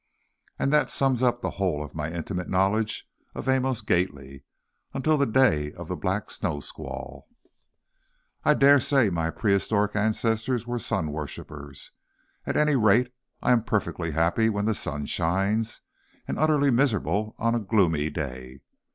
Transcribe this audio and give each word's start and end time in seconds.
And 0.57 0.73
that 0.73 0.89
sums 0.89 1.21
up 1.21 1.43
the 1.43 1.51
whole 1.61 1.83
of 1.83 1.93
my 1.93 2.11
intimate 2.11 2.49
knowledge 2.49 3.07
of 3.35 3.47
Amos 3.47 3.81
Gately 3.81 4.43
until 4.95 5.15
the 5.15 5.27
day 5.27 5.73
of 5.73 5.89
the 5.89 5.95
black 5.95 6.31
snow 6.31 6.59
squall! 6.59 7.27
I 8.43 8.55
daresay 8.55 9.11
my 9.11 9.29
prehistoric 9.29 9.95
ancestors 9.95 10.65
were 10.65 10.79
sun 10.79 11.11
worshipers. 11.11 11.91
At 12.47 12.57
any 12.57 12.75
rate, 12.75 13.13
I 13.43 13.51
am 13.51 13.63
perfectly 13.63 14.09
happy 14.09 14.49
when 14.49 14.65
the 14.65 14.73
sun 14.73 15.05
shines, 15.05 15.81
and 16.27 16.39
utterly 16.39 16.71
miserable 16.71 17.35
on 17.37 17.53
a 17.53 17.59
gloomy 17.59 18.09
day. 18.09 18.61